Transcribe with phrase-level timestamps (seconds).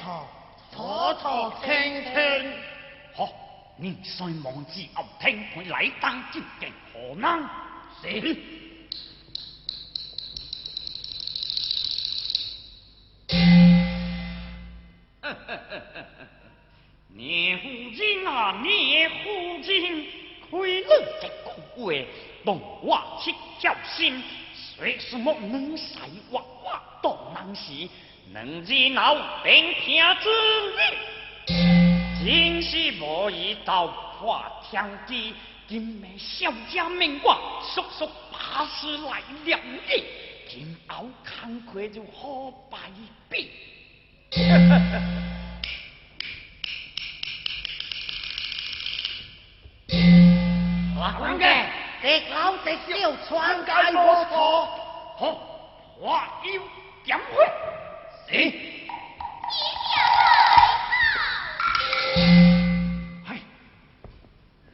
[0.00, 0.06] 清楚
[0.72, 0.80] 楚，楚
[1.20, 1.26] 楚
[1.62, 1.68] 清
[2.04, 2.12] 清。
[3.14, 3.28] 好，
[3.76, 7.48] 你再望之后听佢礼当究竟何能？
[8.02, 8.36] 是。
[17.12, 19.14] 聂夫人啊，聂夫
[19.60, 20.06] 人，
[20.50, 20.88] 亏了
[21.20, 21.92] 这个话，
[22.44, 24.22] 动我七条心，
[24.54, 25.98] 虽是莫能使
[26.30, 27.86] 娃娃当难事。
[28.32, 30.30] 能知脑并听之
[31.48, 31.52] 语，
[32.22, 34.40] 真是无意到破
[34.70, 35.34] 天机，
[35.66, 40.04] 今命小家命我速速把事来了你，
[40.48, 42.78] 今后看亏就好败
[43.28, 43.50] 笔。
[51.00, 51.66] 老官家，
[52.00, 54.66] 这老这小传给我说，
[55.18, 55.34] 好，
[56.00, 56.62] 话要
[57.04, 57.69] 讲回。
[58.32, 58.54] 哎，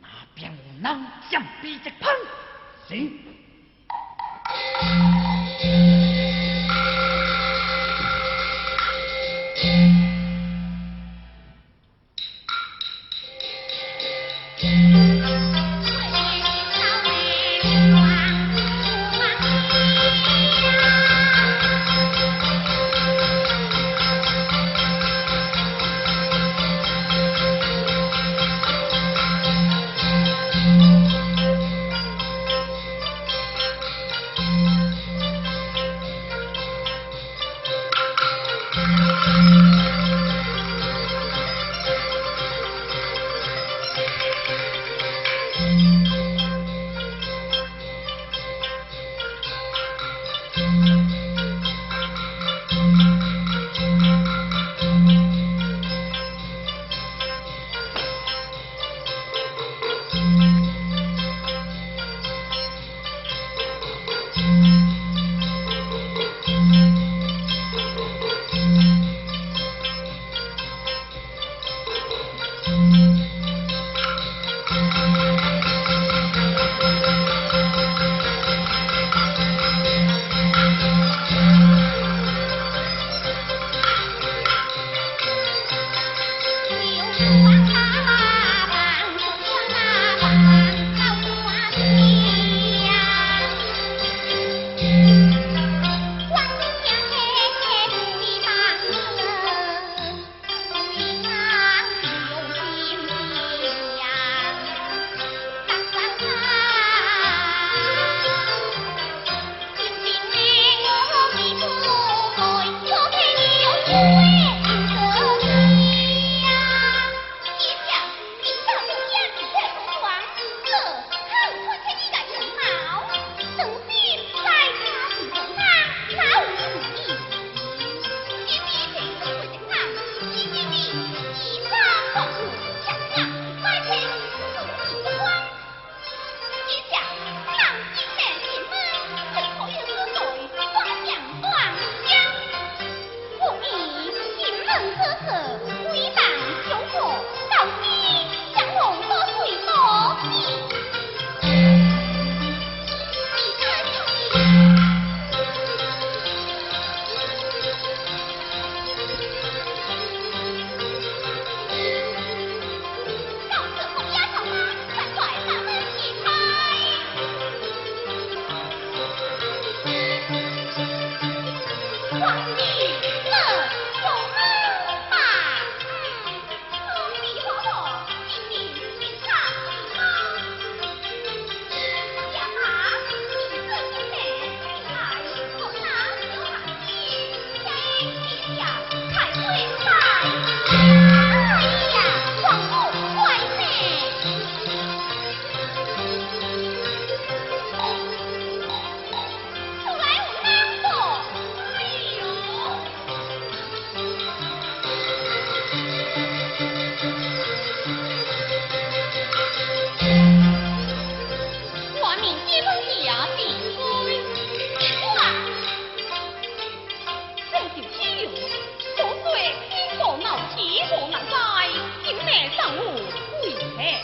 [0.00, 2.14] 那边有人将逼着喷，
[2.86, 3.25] 行。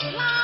[0.01, 0.42] 拉